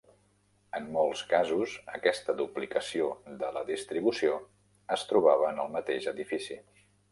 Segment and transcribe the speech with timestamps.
[0.77, 3.11] En molts casos, aquesta duplicació
[3.45, 4.41] de la distribució
[4.99, 6.61] es trobava en el mateix edifici.